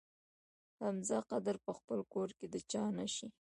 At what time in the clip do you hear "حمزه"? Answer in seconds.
0.81-1.17